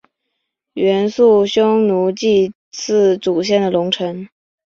[0.73, 4.27] 元朔匈奴祭祀祖先的龙城。